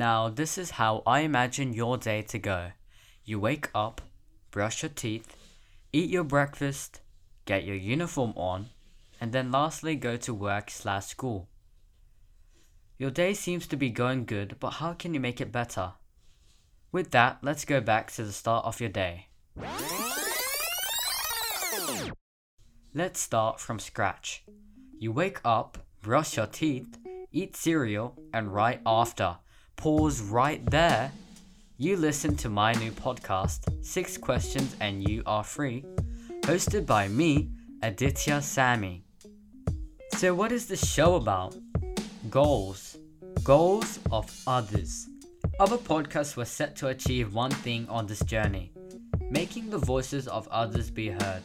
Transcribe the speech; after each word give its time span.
Now, 0.00 0.30
this 0.30 0.56
is 0.56 0.70
how 0.70 1.02
I 1.06 1.20
imagine 1.20 1.74
your 1.74 1.98
day 1.98 2.22
to 2.22 2.38
go. 2.38 2.72
You 3.22 3.38
wake 3.38 3.68
up, 3.74 4.00
brush 4.50 4.82
your 4.82 4.88
teeth, 4.88 5.36
eat 5.92 6.08
your 6.08 6.24
breakfast, 6.24 7.02
get 7.44 7.64
your 7.64 7.76
uniform 7.76 8.32
on, 8.34 8.70
and 9.20 9.30
then 9.30 9.52
lastly 9.52 9.96
go 9.96 10.16
to 10.16 10.32
work 10.32 10.70
slash 10.70 11.04
school. 11.04 11.50
Your 12.96 13.10
day 13.10 13.34
seems 13.34 13.66
to 13.66 13.76
be 13.76 13.90
going 13.90 14.24
good, 14.24 14.56
but 14.58 14.70
how 14.80 14.94
can 14.94 15.12
you 15.12 15.20
make 15.20 15.38
it 15.38 15.52
better? 15.52 15.92
With 16.90 17.10
that, 17.10 17.40
let's 17.42 17.66
go 17.66 17.82
back 17.82 18.10
to 18.12 18.24
the 18.24 18.32
start 18.32 18.64
of 18.64 18.80
your 18.80 18.88
day. 18.88 19.26
Let's 22.94 23.20
start 23.20 23.60
from 23.60 23.78
scratch. 23.78 24.44
You 24.98 25.12
wake 25.12 25.40
up, 25.44 25.76
brush 26.00 26.38
your 26.38 26.46
teeth, 26.46 26.96
eat 27.32 27.54
cereal, 27.54 28.16
and 28.32 28.54
right 28.54 28.80
after, 28.86 29.36
pause 29.80 30.20
right 30.20 30.64
there. 30.70 31.10
You 31.78 31.96
listen 31.96 32.36
to 32.36 32.50
my 32.50 32.72
new 32.74 32.90
podcast, 32.90 33.60
Six 33.82 34.18
Questions 34.18 34.76
and 34.78 35.08
You 35.08 35.22
Are 35.24 35.42
Free, 35.42 35.86
hosted 36.42 36.84
by 36.84 37.08
me, 37.08 37.48
Aditya 37.82 38.40
Samy. 38.40 39.00
So, 40.18 40.34
what 40.34 40.52
is 40.52 40.66
this 40.66 40.86
show 40.86 41.14
about? 41.14 41.56
Goals. 42.28 42.98
Goals 43.42 44.00
of 44.12 44.30
others. 44.46 45.08
Other 45.58 45.78
podcasts 45.78 46.36
were 46.36 46.44
set 46.44 46.76
to 46.76 46.88
achieve 46.88 47.32
one 47.32 47.50
thing 47.50 47.88
on 47.88 48.06
this 48.06 48.20
journey 48.24 48.72
making 49.30 49.70
the 49.70 49.78
voices 49.78 50.26
of 50.26 50.48
others 50.48 50.90
be 50.90 51.08
heard. 51.08 51.42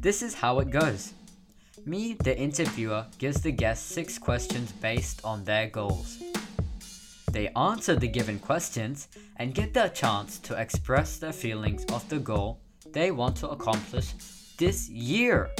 This 0.00 0.22
is 0.22 0.34
how 0.34 0.58
it 0.58 0.70
goes. 0.70 1.14
Me, 1.86 2.14
the 2.14 2.36
interviewer, 2.36 3.06
gives 3.18 3.40
the 3.40 3.52
guests 3.52 3.86
six 3.86 4.18
questions 4.18 4.72
based 4.72 5.24
on 5.24 5.44
their 5.44 5.68
goals. 5.68 6.18
They 7.36 7.48
answer 7.48 7.94
the 7.94 8.08
given 8.08 8.38
questions 8.38 9.08
and 9.36 9.52
get 9.52 9.74
the 9.74 9.88
chance 9.88 10.38
to 10.38 10.58
express 10.58 11.18
their 11.18 11.34
feelings 11.34 11.84
of 11.92 12.08
the 12.08 12.18
goal 12.18 12.62
they 12.94 13.10
want 13.10 13.36
to 13.36 13.50
accomplish 13.50 14.14
this 14.56 14.88
year. 14.88 15.50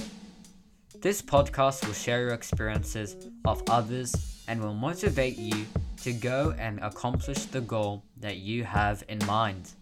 This 1.02 1.20
podcast 1.20 1.86
will 1.86 1.92
share 1.92 2.22
your 2.22 2.30
experiences 2.32 3.28
of 3.44 3.62
others 3.68 4.42
and 4.48 4.58
will 4.62 4.72
motivate 4.72 5.36
you 5.36 5.66
to 6.00 6.14
go 6.14 6.54
and 6.58 6.78
accomplish 6.80 7.44
the 7.44 7.60
goal 7.60 8.02
that 8.20 8.38
you 8.38 8.64
have 8.64 9.04
in 9.10 9.18
mind. 9.26 9.72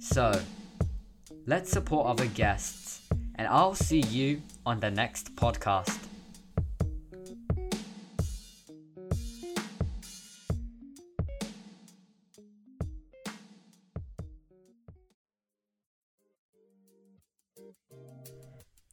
So, 0.00 0.32
let's 1.46 1.70
support 1.70 2.06
other 2.06 2.28
guests, 2.28 3.02
and 3.34 3.46
I'll 3.46 3.74
see 3.74 4.00
you 4.00 4.40
on 4.64 4.80
the 4.80 4.90
next 4.90 5.36
podcast. 5.36 5.98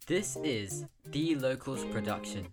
This 0.07 0.35
is 0.43 0.85
The 1.05 1.35
Locals 1.35 1.85
Production. 1.85 2.47